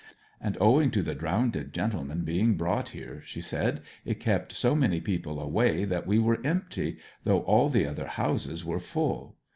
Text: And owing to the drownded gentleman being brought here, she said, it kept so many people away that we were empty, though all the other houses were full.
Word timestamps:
And 0.41 0.57
owing 0.59 0.89
to 0.97 1.03
the 1.03 1.13
drownded 1.13 1.73
gentleman 1.73 2.23
being 2.25 2.57
brought 2.57 2.89
here, 2.89 3.21
she 3.23 3.39
said, 3.39 3.81
it 4.03 4.19
kept 4.19 4.51
so 4.51 4.73
many 4.73 4.99
people 4.99 5.39
away 5.39 5.85
that 5.85 6.07
we 6.07 6.17
were 6.17 6.39
empty, 6.43 6.97
though 7.23 7.41
all 7.41 7.69
the 7.69 7.85
other 7.85 8.07
houses 8.07 8.65
were 8.65 8.79
full. 8.79 9.35